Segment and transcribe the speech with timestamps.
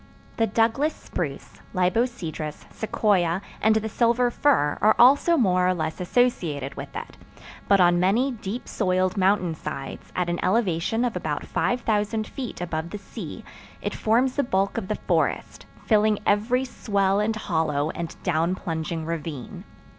[0.37, 6.73] The Douglas spruce, libocedrus, sequoia, and the silver fir are also more or less associated
[6.73, 7.17] with it;
[7.67, 12.89] but on many deep soiled mountain sides, at an elevation of about 5000 feet above
[12.89, 13.45] the sea,
[13.79, 19.05] it forms the bulk of the forest, filling every swell and hollow and down plunging
[19.05, 19.65] ravine.